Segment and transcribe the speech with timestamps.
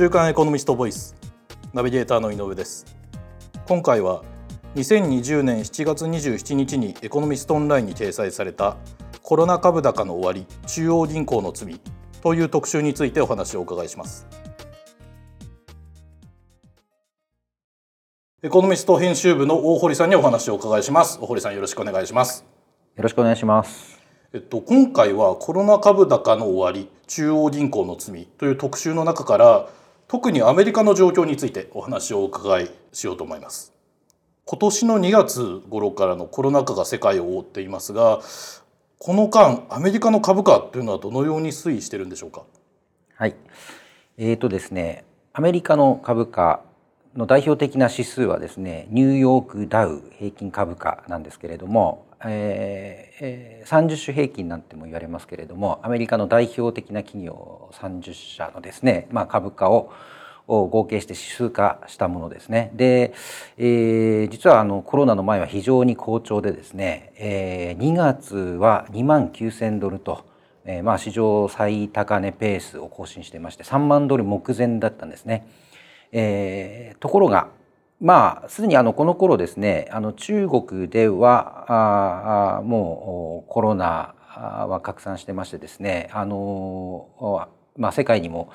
[0.00, 1.14] 週刊エコノミストボイス
[1.74, 2.96] ナビゲーターの井上です。
[3.68, 4.24] 今回は
[4.74, 8.78] 2020年7月27日にエコノミストオンラインに掲載された
[9.20, 11.78] コロナ株高の終わり中央銀行の罪
[12.22, 14.26] という特集についてお話をお伺いします。
[18.42, 21.18] エコノミスト編集部の大堀さんにお話をお伺いします。
[21.20, 22.46] 大堀さんよろしくお願いします。
[22.96, 24.00] よろしくお願いします。
[24.32, 29.68] えっと、今回はコロナ株高の終わり中央銀行の罪という特集の中から
[30.10, 33.72] 特にアメリカの状況についてお話をお伺いしようと思います。
[34.44, 38.18] 今年の2月頃からのコロナ禍が世界を覆っていますが
[38.98, 42.42] この間アメリカの株価というのはどのように推移しているんでしょうか？
[43.14, 43.36] はい。
[44.18, 46.64] えーとですねアメリカの株価
[47.14, 59.90] の代表的な指数はですねニューヨークダウ平均株価なんですけれどもえー、30種平均なんても言われますけれどもアメリカの代表的な企業30社のですね、まあ、株価を
[60.46, 62.72] 合計して指数化したものですね。
[62.74, 63.14] で、
[63.56, 70.24] えー、実はあのコロナの前は非常に好調でですね、えー、2月は2万9,000ドルと、
[70.64, 75.46] えー、まあ史上最高値ペースを更新してまして3万ドル目前だったんですね。
[76.10, 77.48] えー、ところが
[78.00, 84.14] まあすでにあのこの頃ですねあの中国ではあもうコロナ
[84.68, 88.50] は拡散してましてですねあの、まあ、世界にも、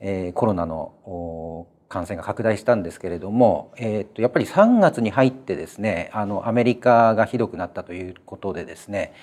[0.00, 9.14] えー、コロナの感染が拡大したんですけれども、えー、とやっぱり3月に入ってですねあのアメリカがひどくなったということでですね、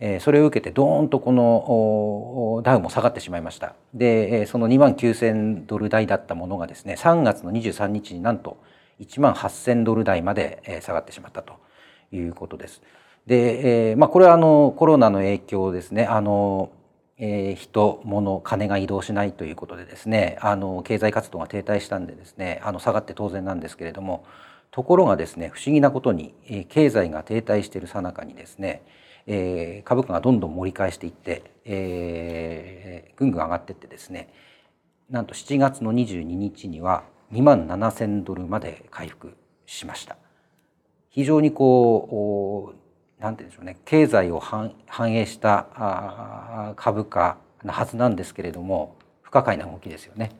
[0.00, 3.74] えー、それを受けてドーンとこのダウも下がってしまいました。
[3.94, 8.58] でその2万9,000ドル台だったものがですね3月の23日になんと
[9.00, 11.54] 1万8,000ドル台まで下がってしまったと
[12.12, 12.82] いうことです。
[13.26, 16.04] で、えーまあ、これはあのコロナの影響ですね。
[16.04, 16.70] あの、
[17.16, 20.36] えー、人物金が移動しないということでですね。
[20.40, 22.60] あの経済活動が停滞したんでですね。
[22.62, 24.24] あの下がって当然なんですけれども。
[24.74, 28.82] ところがですね不思議なことに、えー、経済が停滞しているさなかにですね、
[29.24, 34.34] えー、株価がどんどん盛り返していって、えー、ぐんぐん上がっていってですね。
[35.08, 39.36] なんと7月の22日には2万7,000ドルまで回復
[39.66, 40.16] しました。
[41.10, 43.76] 非常にこう何て言うんでしょうね。
[43.84, 44.72] 経済を反
[45.12, 50.30] 映した株価なはずなんですけれども不可解な動きですよね。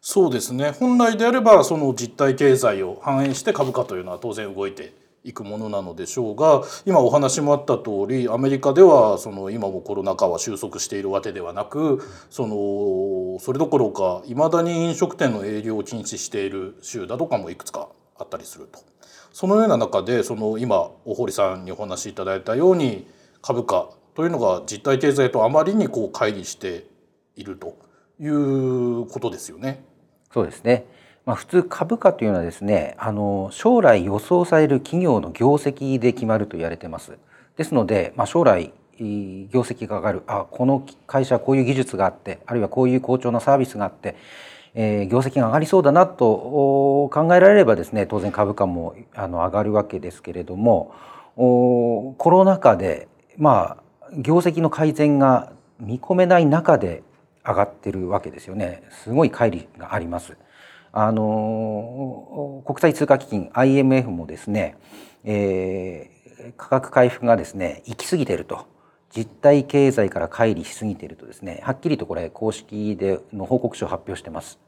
[0.00, 0.72] そうですね。
[0.72, 4.92] 本来であればその実体経済を反映して株価というのは当然動いて
[5.24, 17.88] いくものなのでしょうが今お話もあった通りアメリカではその今もコロナ禍は収束しているわけではなくそのそれどころかいまだに飲食店の営業を禁止している州だとかもいくつか
[18.18, 18.80] あったりすると。
[19.32, 23.06] そのような中でその今大堀さんにお話しいただいたように
[23.40, 26.86] 株価というのが実体経済とあまりにこう乖離して
[27.34, 27.78] いると
[28.20, 29.84] いうことですよね。
[30.32, 30.86] そうですね。
[31.24, 37.18] まあ、普通株価というのはですねあの将来予想される企業の業績で決まると言われてます。
[37.56, 44.16] ですので、まあ、将来業績が上がるあこの会社はこういう技術があってあるいはこういう好調なサービスがあって、
[44.74, 50.94] えー、業績が上がりそうだなと考えられればですね当然株価もあの上がるわけですけれども
[51.36, 57.02] おコロナ禍でまあ業績の改善が見込めない中で
[57.44, 60.36] 上がってるわけですよねすごい乖離があります。
[60.92, 64.76] あの国際通貨基金 IMF もですね、
[65.24, 68.66] えー、価格回復がですね行き過ぎていると
[69.14, 74.58] 実体経済から乖離しすぎているとですねはっきりとこれ公式での報告書を発表してます。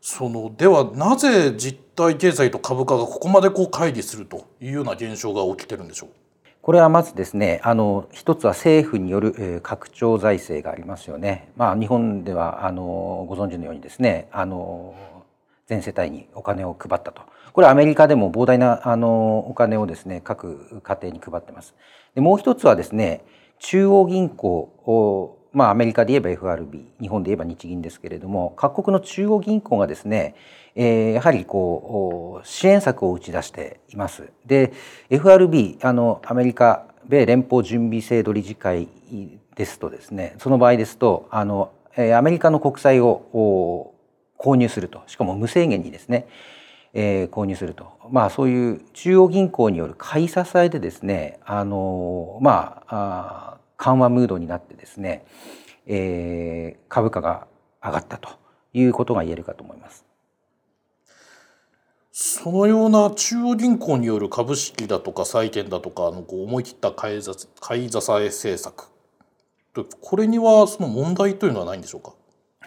[0.00, 6.08] そのではなぜ実体経済と株価がここまでこう乖離するというような現象が起きてるんでしょう？
[6.62, 11.50] これはまずですねあの一つは政府による、えー、拡張財政がありますよね。
[11.56, 14.94] まあ、日本ではあのご存知のようにですねあの
[15.68, 21.74] 全世帯にお金を配ったとこれアメリカでも膨大なあのお金をですね各家庭に配ってます。
[22.14, 23.24] でもう一つはですね
[23.58, 30.34] 中央銀行まあアメリカで言えば FRB 日本で言えば日銀ですけれども各国の中央銀行がですね、
[30.74, 34.30] えー、やはりこう支援策を打ち出しています。
[34.46, 34.72] で
[35.10, 38.88] FRB あのアメリカ米連邦準備制度理事会
[39.56, 41.72] ですとですねその場合ですとあの
[42.14, 43.94] アメリカの国債を
[44.38, 45.02] 購入すると。
[45.06, 46.26] しかも無制限にですね、
[46.94, 47.92] えー、購入すると。
[48.10, 55.26] まあそういう中央銀行による買い支えでですねあのまあ緩和ムードになってですね、
[55.86, 57.46] えー、株価が
[57.84, 58.30] 上がったと
[58.72, 60.04] いうことが言えるかと思います。
[62.20, 68.88] そのような中央銀行による株式だとか債券だとかのこう思い切った買い支え政策。
[70.00, 72.12] これにはその問題というのはないんでしょうか？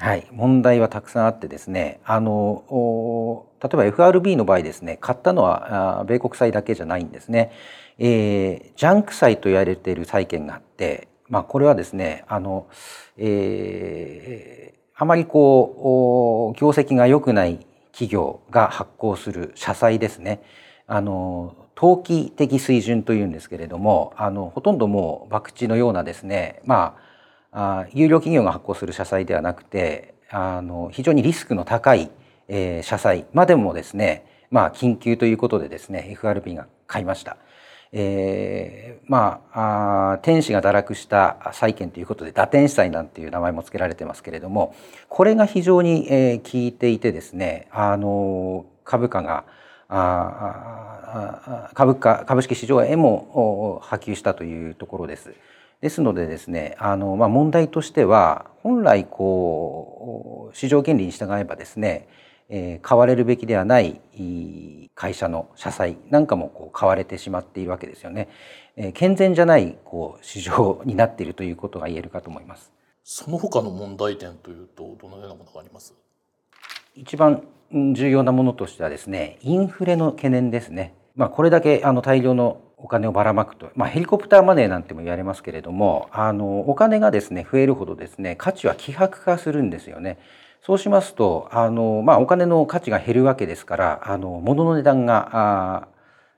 [0.02, 7.52] はい、問題はたくさんあってですねあの例えば FRB の場合ですね買ったのは米国債だけじゃないんですね、
[8.00, 12.68] えー、ジャンク債と言われている債券があって、まあ、これはですねあの、
[13.16, 20.42] えー、あまりこう業績が良くない企業が発行する社債ですね。
[20.88, 27.11] あの投機的水準というんですけれどもあのほとんどもう博打のようなですねまあ
[27.52, 32.10] あ有料企業が発行する社債ではなくてあの非常にリスクの高い、
[32.48, 37.38] えー、社債までもですねまあ緊急ということでですね FRB が買いました。
[37.94, 44.74] えー、まああ天使が堕落した債券ということで打天使債なんていう名前も付けられてますけれども
[45.10, 49.44] これが非常に、えー、効いていてですねあの株価が
[49.90, 55.34] あ株価株式市場へも波及したというところです。
[55.82, 62.08] ですのでですねあの、まあ、問題としては本来こう市場原理に従えばですね、
[62.50, 64.00] えー、買われるべきではない
[64.94, 68.30] 会社の社債なんかもこう買われてしまっているわけですよね。
[68.76, 72.72] えー、健全じゃないこう市場になっているということが言えるかと思います。
[73.04, 75.96] その他の問題点というとどのようなものがあります？
[76.96, 80.94] 一番重要なものとしてはですねインフレの懸念ですね。
[81.16, 90.18] まあ、これだけあの大量のお金をばらまくと、まあ、ヘリコプターマネーなんても言われますけれどもあのお金がですね増えるほどですね価値は希薄化するんですよね。
[90.64, 95.88] そうしますとあの、まあ、お金の価値が減るわけですからあの物の値段が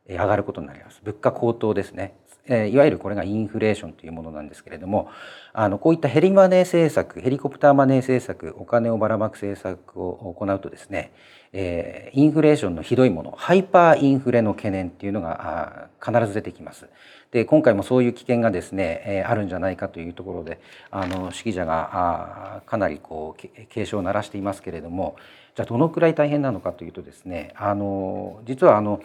[0.07, 1.01] 上がることになります。
[1.03, 2.15] 物価高騰ですね。
[2.47, 5.09] えいわゆるこれがインフレーションというものなんですけれども
[5.53, 11.13] あのこういったヘリマネー政策ヘリコプターマネー政策お金をばらまく政策を行うとですね、
[11.53, 16.87] えインフレーションのひどいものハイパーインフレの懸念っていうのが必ず出てきます。
[17.31, 20.59] で今回もそういう危険がですね、えあるんじゃないかというところで
[20.91, 25.15] あの指揮者があかなりこう警鐘を鳴らしていますけれども
[25.55, 29.01] じゃあどのくらい大変なのかというとですねあの実はあの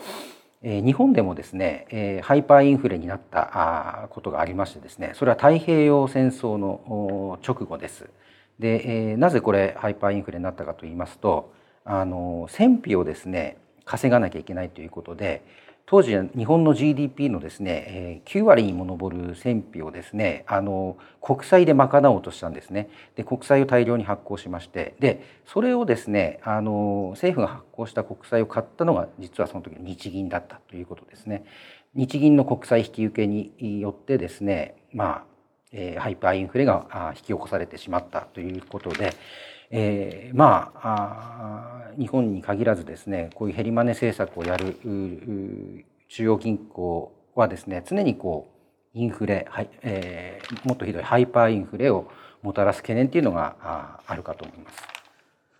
[0.62, 8.10] 日本でもですね、ハイパーインフレになったことがありましてですねそれは太平洋戦争の直後です。
[8.58, 11.52] で、なぜこれハイパーインフレになったかと言いますと
[11.84, 15.42] あの戦費をですね稼がなきゃいけないということで
[15.90, 22.90] 当時日本の GDP のですね9割にも上る戦費をですねあの国債で賄おうとしたんですね。
[23.16, 31.44] で国債を大量に発行しましてでそれをですねあの政府が発行した国債を買ったのが実はその時の日銀だったということですね。
[31.94, 35.24] 日銀の国債引き受けによってですねま
[35.72, 39.14] あ、ハイパーインフレが引き起こされてしまったということで
[39.70, 44.76] えー、まあ日本に限らずですねこういうヘリマネ政策をやる
[46.08, 48.50] 中央銀行はですね常にこ
[48.94, 52.10] うインフレ、はいえー、もっとひどいハイパーインフレを
[52.42, 54.78] もたらす懸念っていうのがあるかと思います。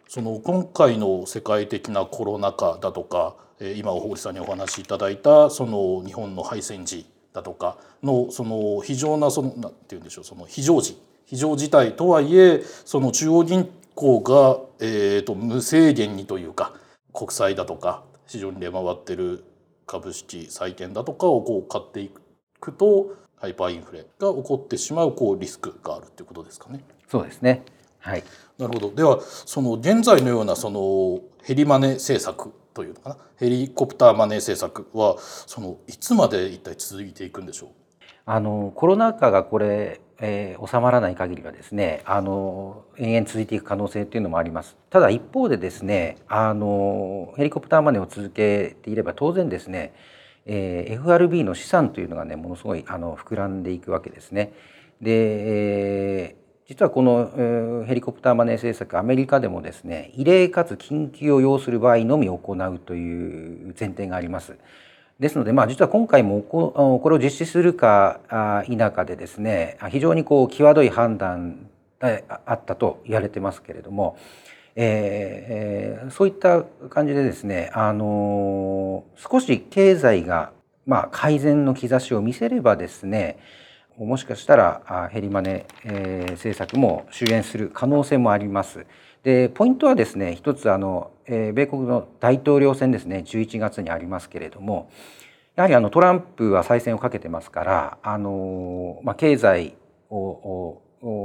[0.09, 3.37] その今回の世界的なコロナ禍だとか
[3.77, 16.73] 今大堀さんにお話しいただいたその日本の敗戦時だとかのその非常なそのなんて言うんでしょうその非常時非常事態とはいえその中央銀行が、えーと、無制限にというか
[17.13, 19.45] 国債だとか市場に出回ってる
[19.87, 22.11] 株式債券だとかをこう買ってい
[22.59, 26.83] くとハイパーインフレが起こってしまうこうリスクがあるっていうことですかね。
[27.09, 27.63] そうですね。
[27.99, 28.25] はい。
[28.57, 28.95] なるほど。
[28.95, 33.17] ではその現在のようなそのヘリマネ政策というのかな？
[33.37, 37.69] ヘリコプターマネー政策はそのいつまで一体続いていくんでしょう？
[38.25, 49.95] あのコロナ禍がこれえー、収まらない限りはですねあの延々続いていく可能性っていうのもありますただ一方でですねあのヘリコプターマネーを続けていれば当然ですね、
[50.45, 54.53] えー、FRB の資産というのがねものすごいあの膨らんでいくわけですね
[55.01, 64.57] で、えー、実はこの、えー、ヘリコプターマネー政策アメリカでもですね異例かつ緊急を要する場合のみ行うという前提があります。
[65.21, 68.21] ですので、まあ、実は今回もこれを実施するか
[68.67, 74.17] 否かでですね非常にこう際どい判断があったと言われてますけれども、
[74.77, 80.53] えー、そういった感じでですね、あの少し経済が、
[80.87, 83.39] まあ、改善の兆しを見せればですね
[83.99, 88.87] もしかしたらヘリマネ、えー、政策も終焉する可能性もあります。
[89.23, 94.91] でポイントはですね一つあの、米国の大統領選ですね11月にありますけれども
[95.57, 99.75] やはりあのトランプは再選をかけてますからあの、まあ、経済
[100.09, 100.81] を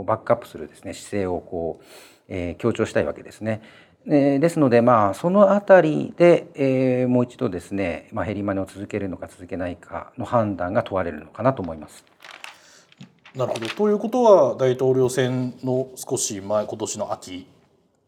[0.06, 1.86] バックアップするですね姿勢をこう、
[2.28, 3.62] えー、強調したいわけですね。
[4.06, 12.04] えー、ですのでまあそのあたりで、えー、もう一度ですね、まあ、ヘリマネを続けるのか続けないかの判断が問われるのかなと思います。
[13.36, 17.48] なるほどということは大統領選の少し前今年の秋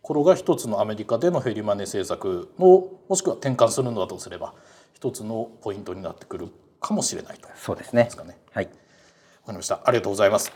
[0.02, 4.54] ころが一つのアメリカでのヘリマネ政策のもしくは転換するのだとすれば
[4.94, 8.38] 一つのポイントになってくるかもしれないとそうですねですかね。
[8.54, 8.72] はいわ
[9.48, 9.82] かりました。
[9.84, 10.52] ありがとうございます。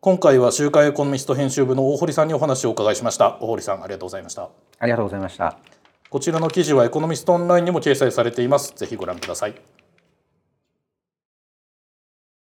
[0.00, 3.38] 今回は週刊エコノミスト編集部の大堀さんにお話をお伺いしました。
[3.40, 4.50] 大堀さんありがとうございました。
[4.78, 5.56] ありがとうございました
[6.10, 8.74] こちらの記事はエコノミストオンラインにも掲載されています。
[8.74, 9.54] ぜひご覧ください。